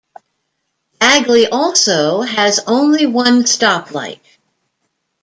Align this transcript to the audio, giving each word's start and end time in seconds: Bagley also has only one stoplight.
Bagley 0.99 1.45
also 1.47 2.21
has 2.23 2.61
only 2.65 3.05
one 3.05 3.43
stoplight. 3.43 4.19